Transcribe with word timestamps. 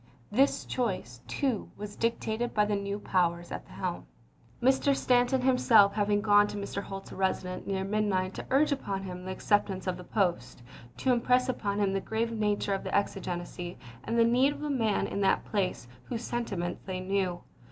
1 0.31 0.39
This 0.41 0.65
choice, 0.65 1.21
too, 1.27 1.69
was 1.77 1.95
dictated 1.95 2.55
by 2.55 2.65
the 2.65 2.75
new 2.75 2.97
powers 2.97 3.51
at 3.51 3.67
the 3.67 3.73
helm— 3.73 4.07
Mr. 4.59 4.95
Stanton 4.95 5.41
himself 5.41 5.93
hav 5.93 6.09
ing 6.09 6.21
gone 6.21 6.47
to 6.47 6.57
Mr. 6.57 6.81
Holt's 6.81 7.11
residence 7.11 7.67
near 7.67 7.83
midnight 7.83 8.33
to 8.33 8.45
urge 8.49 8.71
upon 8.71 9.03
him 9.03 9.25
the 9.25 9.31
acceptance 9.31 9.85
of 9.85 9.97
the 9.97 10.03
post, 10.03 10.63
to 10.97 11.13
impress 11.13 11.49
upon 11.49 11.77
him 11.77 11.93
the 11.93 12.01
grave 12.01 12.31
nature 12.31 12.73
of 12.73 12.83
the 12.83 12.95
exigency, 12.95 13.77
and 14.03 14.17
the 14.17 14.25
need 14.25 14.53
of 14.53 14.63
a 14.63 14.71
man 14.71 15.05
in 15.05 15.21
that 15.21 15.45
place 15.45 15.87
whose 16.05 16.23
sentiments 16.23 16.81
they 16.87 16.99
knew. 16.99 17.43